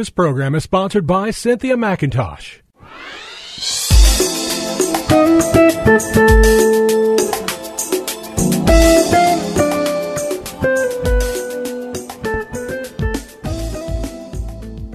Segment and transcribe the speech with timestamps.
[0.00, 2.62] This program is sponsored by Cynthia McIntosh.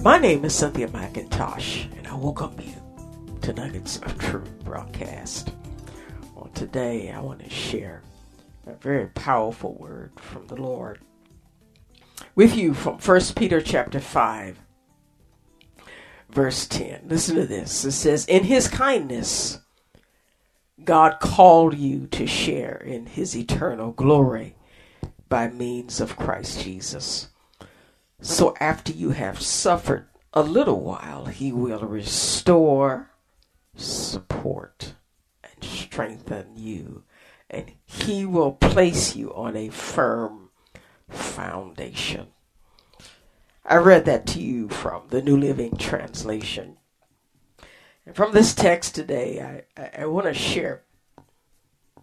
[0.02, 2.74] My name is Cynthia McIntosh, and I welcome you
[3.42, 5.52] to Nuggets of Truth broadcast.
[6.34, 8.02] Well, today I want to share
[8.66, 10.98] a very powerful word from the Lord
[12.34, 14.65] with you from 1 Peter chapter 5,
[16.36, 17.04] verse 10.
[17.06, 17.82] Listen to this.
[17.86, 19.58] It says, In his kindness,
[20.84, 24.54] God called you to share in his eternal glory
[25.30, 27.28] by means of Christ Jesus.
[28.20, 33.12] So after you have suffered a little while, he will restore,
[33.74, 34.92] support,
[35.42, 37.04] and strengthen you.
[37.48, 40.50] And he will place you on a firm
[41.08, 42.26] foundation.
[43.68, 46.78] I read that to you from the New Living Translation.
[48.06, 50.84] And from this text today, I, I, I want to share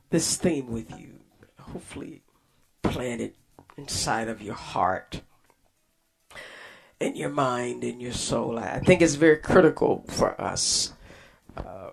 [0.09, 1.22] this theme with you.
[1.58, 2.23] Hopefully,
[2.81, 3.38] plant it
[3.78, 5.22] inside of your heart
[7.00, 8.59] in your mind and your soul.
[8.59, 10.92] I think it's very critical for us,
[11.55, 11.92] uh,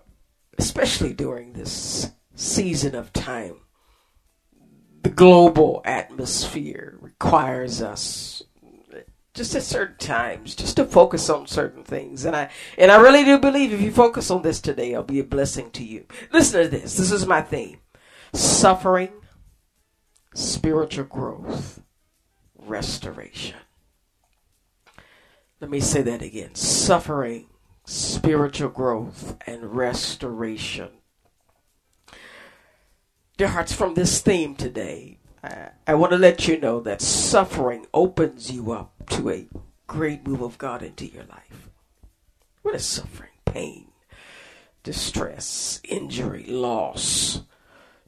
[0.57, 3.61] especially during this season of time.
[5.03, 8.43] The global atmosphere requires us
[9.33, 12.25] just at certain times just to focus on certain things.
[12.25, 15.19] And i and i really do believe if you focus on this today it'll be
[15.19, 16.05] a blessing to you.
[16.31, 16.97] Listen to this.
[16.97, 17.79] This is my theme.
[18.33, 19.11] Suffering
[20.33, 21.81] spiritual growth
[22.57, 23.57] restoration.
[25.59, 26.55] Let me say that again.
[26.55, 27.47] Suffering,
[27.85, 30.89] spiritual growth, and restoration.
[33.37, 37.85] Dear hearts, from this theme today, I, I want to let you know that suffering
[37.93, 39.47] opens you up to a
[39.87, 41.69] great move of God into your life.
[42.61, 43.29] What is suffering?
[43.45, 43.87] Pain,
[44.83, 47.41] distress, injury, loss,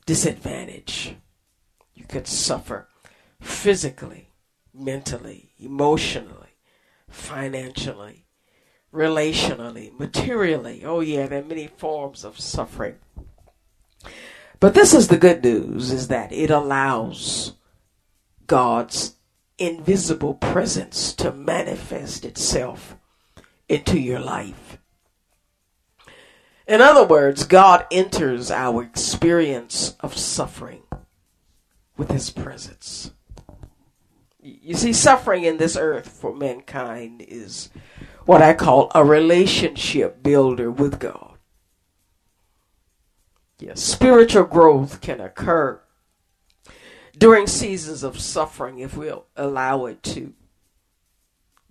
[0.06, 1.16] disadvantage.
[1.94, 2.88] You could suffer
[3.42, 4.30] physically,
[4.74, 6.44] mentally, emotionally
[7.14, 8.26] financially,
[8.94, 10.84] relationally, materially.
[10.84, 12.96] Oh, yeah, there are many forms of suffering.
[14.60, 17.54] But this is the good news is that it allows
[18.48, 19.16] God's
[19.66, 22.98] invisible presence to manifest itself
[23.70, 24.78] into your life.
[26.68, 30.84] In other words, God enters our experience of suffering
[31.98, 33.12] with his presence.
[34.42, 37.70] You see, suffering in this earth for mankind is
[38.26, 41.38] what I call a relationship builder with God.
[43.60, 45.83] Yes, spiritual growth can occur
[47.18, 50.34] during seasons of suffering if we'll allow it to.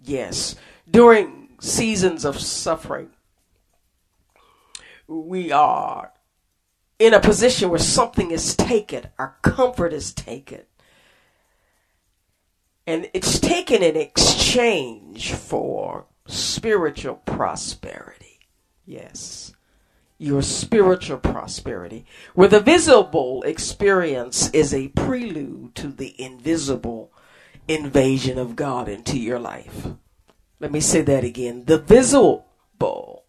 [0.03, 0.57] Yes,
[0.91, 3.11] during seasons of suffering,
[5.07, 6.13] we are
[6.99, 10.63] in a position where something is taken, our comfort is taken
[12.87, 18.41] and it's taken in exchange for spiritual prosperity.
[18.85, 19.53] Yes.
[20.23, 22.07] Your spiritual prosperity.
[22.35, 27.13] Where the visible experience is a prelude to the invisible
[27.67, 29.89] invasion of God into your life.
[30.61, 31.65] Let me say that again.
[31.65, 33.25] The visible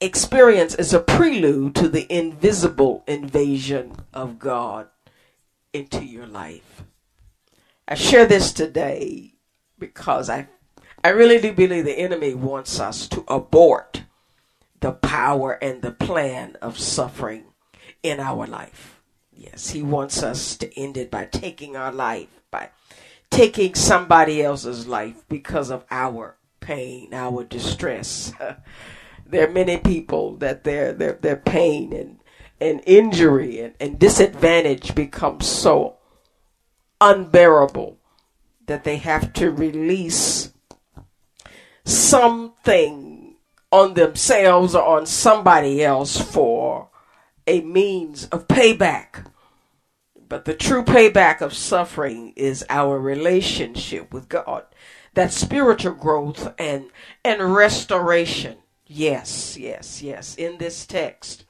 [0.00, 4.88] experience is a prelude to the invisible invasion of God
[5.72, 6.82] into your life.
[7.86, 9.34] I share this today
[9.78, 10.48] because I
[11.04, 14.02] I really do believe the enemy wants us to abort
[14.80, 17.44] the power and the plan of suffering
[18.02, 19.00] in our life.
[19.32, 22.70] Yes, he wants us to end it by taking our life, by
[23.30, 28.32] taking somebody else's life because of our pain, our distress.
[29.26, 32.18] there are many people that their their their pain and
[32.60, 35.96] and injury and, and disadvantage becomes so
[37.00, 37.98] unbearable
[38.66, 40.52] that they have to release
[41.84, 43.15] something
[43.76, 46.88] on themselves or on somebody else for
[47.46, 49.26] a means of payback.
[50.28, 54.64] But the true payback of suffering is our relationship with God.
[55.14, 56.86] That spiritual growth and
[57.24, 58.58] and restoration.
[58.86, 60.34] Yes, yes, yes.
[60.36, 61.44] In this text.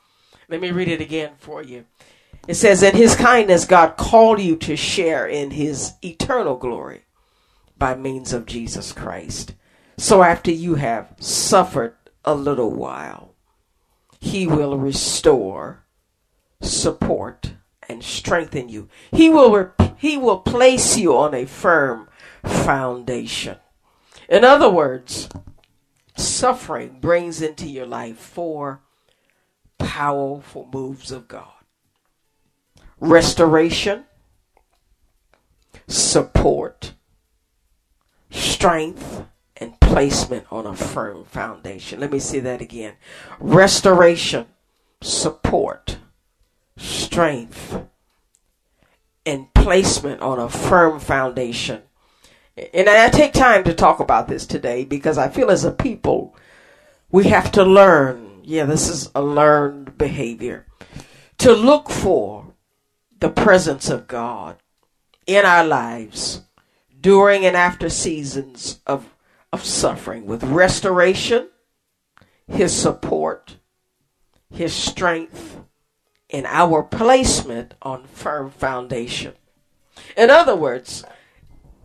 [0.48, 1.86] Let me read it again for you.
[2.46, 7.02] It says, In his kindness, God called you to share in his eternal glory
[7.78, 9.54] by means of Jesus Christ.
[9.96, 11.94] So after you have suffered
[12.26, 13.34] a little while,
[14.20, 15.84] he will restore,
[16.60, 17.52] support,
[17.88, 18.88] and strengthen you.
[19.12, 22.08] He will, he will place you on a firm
[22.44, 23.58] foundation.
[24.28, 25.28] In other words,
[26.16, 28.80] suffering brings into your life four
[29.78, 31.52] powerful moves of God
[32.98, 34.04] restoration,
[35.86, 36.94] support,
[38.30, 39.26] strength,
[39.58, 42.00] and placement on a firm foundation.
[42.00, 42.94] Let me say that again
[43.38, 44.46] restoration,
[45.00, 45.98] support,
[46.76, 47.78] strength,
[49.24, 51.82] and placement on a firm foundation.
[52.72, 56.34] And I take time to talk about this today because I feel as a people,
[57.10, 58.40] we have to learn.
[58.44, 60.66] Yeah, this is a learned behavior.
[61.38, 62.54] To look for
[63.18, 64.56] the presence of God
[65.26, 66.42] in our lives
[66.98, 69.12] during and after seasons of,
[69.56, 71.48] of suffering with restoration,
[72.46, 73.56] His support,
[74.50, 75.62] His strength,
[76.28, 79.32] and our placement on firm foundation.
[80.14, 81.04] In other words,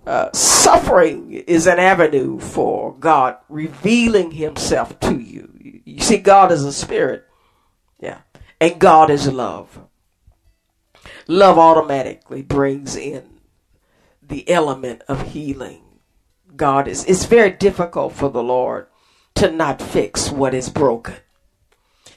[0.06, 5.82] uh, suffering is an avenue for God revealing Himself to you.
[5.86, 7.26] You see, God is a spirit,
[8.02, 8.20] yeah,
[8.60, 9.80] and God is love.
[11.26, 13.40] Love automatically brings in
[14.22, 15.81] the element of healing.
[16.56, 18.88] God is, it's very difficult for the Lord
[19.36, 21.16] to not fix what is broken.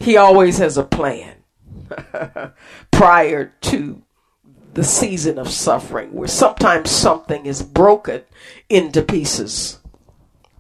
[0.01, 1.37] He always has a plan
[2.91, 4.03] prior to
[4.75, 8.23] the season of suffering where sometimes something is broken
[8.69, 9.79] into pieces.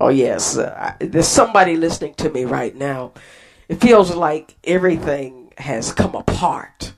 [0.00, 3.12] Oh, yes, uh, there's somebody listening to me right now.
[3.68, 6.92] It feels like everything has come apart.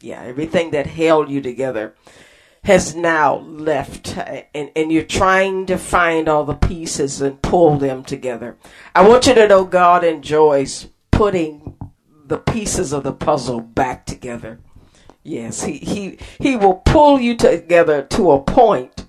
[0.00, 1.94] Yeah, everything that held you together
[2.68, 4.14] has now left
[4.54, 8.58] and, and you're trying to find all the pieces and pull them together.
[8.94, 11.78] I want you to know God enjoys putting
[12.26, 14.60] the pieces of the puzzle back together.
[15.22, 19.06] Yes, he, he, he will pull you together to a point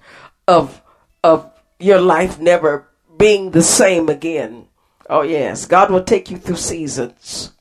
[0.47, 0.81] of,
[1.21, 1.51] of
[1.81, 4.67] your life never being the same again.
[5.09, 7.51] Oh, yes, God will take you through seasons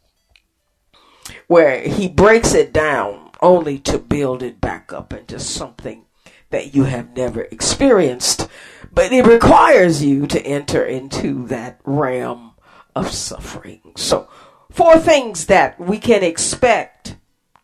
[1.48, 6.06] where He breaks it down only to build it back up into something
[6.50, 8.48] that you have never experienced.
[8.92, 12.52] But it requires you to enter into that realm
[12.94, 13.92] of suffering.
[13.96, 14.28] So,
[14.70, 17.16] four things that we can expect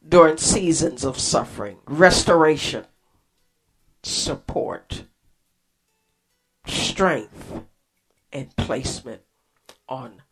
[0.06, 2.84] during seasons of suffering restoration,
[4.02, 5.04] support,
[6.66, 7.64] strength,
[8.32, 9.22] and placement
[9.88, 10.22] on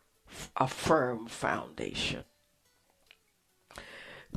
[0.56, 2.24] a firm foundation.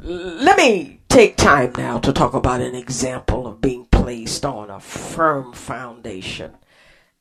[0.02, 4.80] Let me take time now to talk about an example of being placed on a
[4.80, 6.58] firm foundation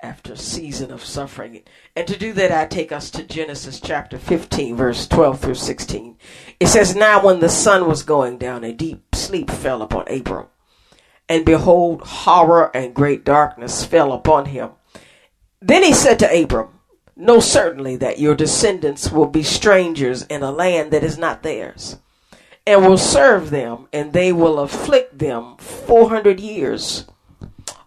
[0.01, 1.63] after a season of suffering.
[1.95, 6.19] And to do that, I take us to Genesis chapter 15, verse 12 through 16.
[6.61, 10.47] It says, Now when the sun was going down, a deep sleep fell upon Abram.
[11.29, 14.71] And behold, horror and great darkness fell upon him.
[15.63, 16.81] Then he said to Abram,
[17.17, 21.99] Know certainly that your descendants will be strangers in a land that is not theirs
[22.67, 27.07] and will serve them, and they will afflict them 400 years.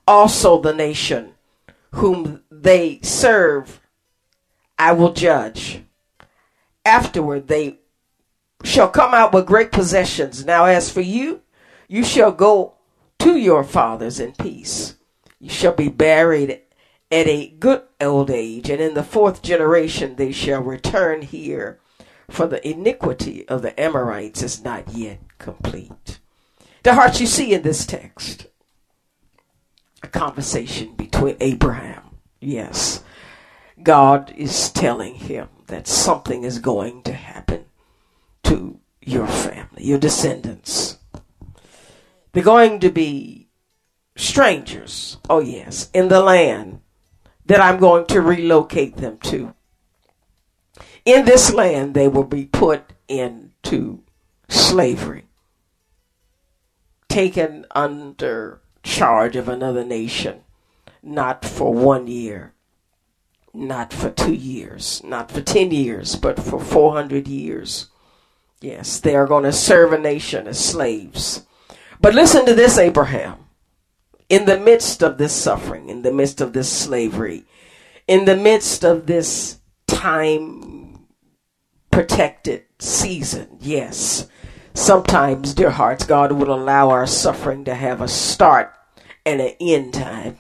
[0.08, 1.34] Also, the nation
[1.92, 3.82] whom they serve,
[4.78, 5.82] I will judge.
[6.86, 7.80] Afterward, they
[8.64, 10.46] shall come out with great possessions.
[10.46, 11.42] Now, as for you,
[11.88, 12.76] you shall go
[13.20, 14.96] to your fathers in peace.
[15.40, 16.62] You shall be buried
[17.12, 21.80] at a good old age, and in the fourth generation they shall return here
[22.30, 26.20] for the iniquity of the Amorites is not yet complete.
[26.84, 28.48] The heart you see in this text,
[30.04, 32.04] a conversation between Abraham.
[32.40, 33.04] Yes,
[33.82, 37.66] God is telling him that something is going to happen
[38.44, 40.98] to your family, your descendants.
[42.32, 43.48] They're going to be
[44.16, 46.82] strangers, oh yes, in the land
[47.46, 49.54] that I'm going to relocate them to
[51.08, 54.04] in this land they will be put into
[54.50, 55.26] slavery,
[57.08, 60.42] taken under charge of another nation,
[61.02, 62.54] not for one year,
[63.54, 67.88] not for two years, not for 10 years, but for 400 years.
[68.60, 71.46] Yes, they are going to serve a nation as slaves.
[72.02, 73.46] But listen to this, Abraham.
[74.28, 77.46] In the midst of this suffering, in the midst of this slavery,
[78.10, 80.87] in the midst of this time
[81.98, 83.48] protected season.
[83.60, 84.28] Yes.
[84.76, 88.72] Sometimes, dear hearts, God will allow our suffering to have a start
[89.26, 90.38] and an end time.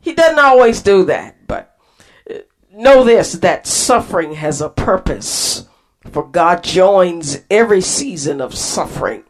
[0.00, 1.76] He doesn't always do that, but
[2.30, 2.36] uh,
[2.72, 5.68] know this that suffering has a purpose.
[6.10, 9.24] For God joins every season of suffering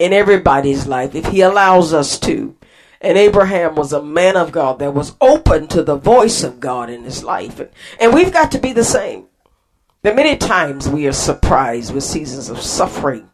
[0.00, 2.56] in everybody's life if He allows us to.
[3.00, 6.90] And Abraham was a man of God that was open to the voice of God
[6.90, 7.60] in his life.
[7.60, 7.70] And,
[8.00, 9.28] and we've got to be the same.
[10.06, 13.28] That many times we are surprised with seasons of suffering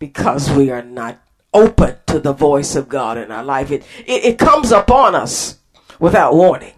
[0.00, 1.22] because we are not
[1.54, 3.70] open to the voice of God in our life.
[3.70, 5.60] It, it, it comes upon us
[6.00, 6.74] without warning.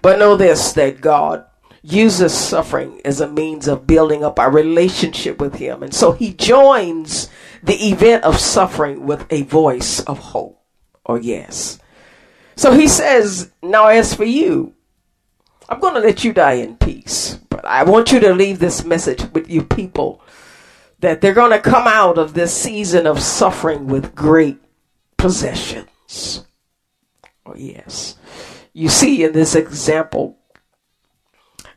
[0.00, 1.44] But know this that God
[1.82, 5.82] uses suffering as a means of building up our relationship with Him.
[5.82, 7.28] And so He joins
[7.62, 10.58] the event of suffering with a voice of hope
[11.04, 11.78] or yes.
[12.56, 14.72] So He says, Now, as for you,
[15.68, 17.38] I'm going to let you die in peace.
[17.48, 20.22] But I want you to leave this message with you people
[21.00, 24.58] that they're going to come out of this season of suffering with great
[25.16, 26.44] possessions.
[27.44, 28.16] Oh, yes.
[28.72, 30.38] You see in this example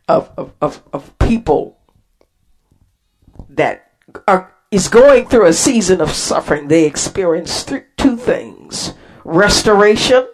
[0.08, 1.78] of, of, of, of people
[3.50, 3.92] that
[4.28, 8.94] are is going through a season of suffering, they experience th- two things
[9.24, 10.28] restoration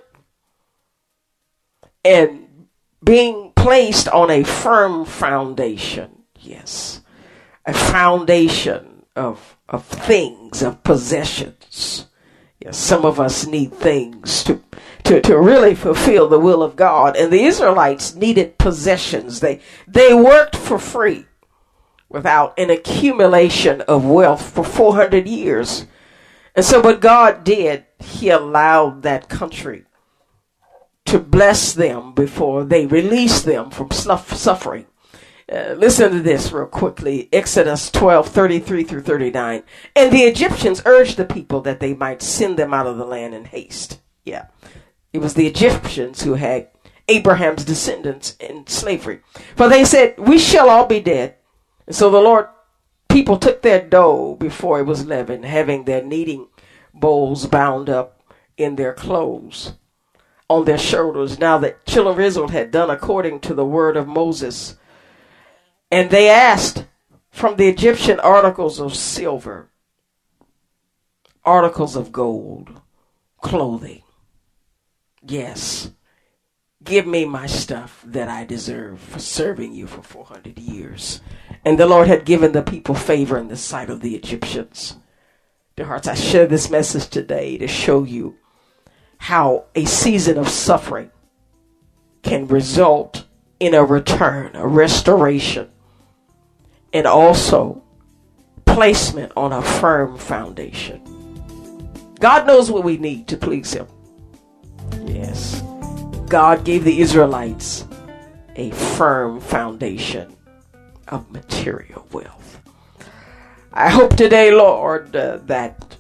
[2.04, 2.68] and
[3.04, 6.24] being placed on a firm foundation.
[6.40, 7.02] Yes
[7.66, 12.08] a foundation of, of things, of possessions.
[12.60, 14.62] Yes, some of us need things to,
[15.04, 17.16] to, to really fulfill the will of God.
[17.16, 19.40] And the Israelites needed possessions.
[19.40, 21.26] They, they worked for free
[22.08, 25.86] without an accumulation of wealth for 400 years.
[26.56, 29.86] And so what God did, He allowed that country
[31.16, 34.86] to bless them before they release them from suffering.
[35.50, 37.30] Uh, listen to this real quickly.
[37.32, 39.64] Exodus 12, 33 through 39.
[39.96, 43.34] And the Egyptians urged the people that they might send them out of the land
[43.34, 44.02] in haste.
[44.26, 44.48] Yeah.
[45.14, 46.68] It was the Egyptians who had
[47.08, 49.22] Abraham's descendants in slavery.
[49.56, 51.36] For they said, We shall all be dead.
[51.88, 52.48] And so the Lord,
[53.08, 56.50] people took their dough before it was leavened, having their kneading
[56.94, 58.22] bowls bound up
[58.58, 59.76] in their clothes
[60.50, 61.40] on their shoulders.
[61.40, 64.78] Now that Israel had done according to the word of Moses,
[65.92, 66.86] and they asked
[67.30, 69.70] from the Egyptian articles of silver,
[71.44, 72.82] articles of gold,
[73.42, 74.02] clothing.
[75.22, 75.92] Yes,
[76.84, 81.22] give me my stuff that I deserve for serving you for 400 years.
[81.64, 84.98] And the Lord had given the people favor in the sight of the Egyptians.
[85.76, 88.38] Dear hearts, I share this message today to show you
[89.18, 91.12] how a season of suffering
[92.24, 93.26] can result
[93.60, 95.70] in a return, a restoration
[96.94, 97.84] and also
[98.66, 101.02] placement on a firm foundation.
[102.20, 103.88] God knows what we need to please Him.
[105.06, 105.62] Yes.
[106.28, 107.86] God gave the Israelites
[108.56, 110.36] a firm foundation
[111.10, 112.62] of material wealth.
[113.74, 115.95] I hope today, Lord, uh, that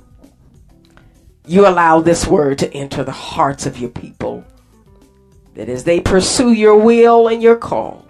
[1.48, 4.44] you allow this word to enter the hearts of your people.
[5.54, 8.06] That as they pursue your will and your call,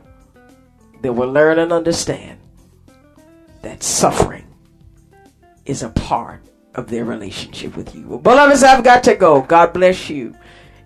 [1.01, 2.39] they will learn and understand
[3.62, 4.48] that suffering
[5.65, 6.42] is a part
[6.75, 8.08] of their relationship with you.
[8.08, 9.42] Well, beloveds, I've got to go.
[9.42, 10.36] God bless you.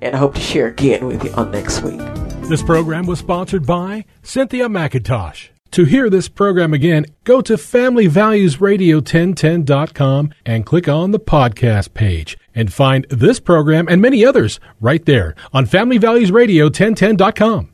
[0.01, 1.99] And I hope to share again with you on next week.
[2.47, 5.49] This program was sponsored by Cynthia McIntosh.
[5.71, 12.73] To hear this program again, go to FamilyValuesRadio1010.com and click on the podcast page and
[12.73, 17.69] find this program and many others right there on FamilyValuesRadio1010.com.